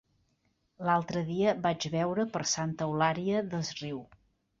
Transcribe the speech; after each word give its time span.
L'altre 0.87 1.21
dia 1.27 1.51
el 1.51 1.61
vaig 1.65 1.85
veure 1.95 2.25
per 2.37 2.41
Santa 2.53 2.87
Eulària 2.87 3.45
des 3.53 3.71
Riu. 3.83 4.01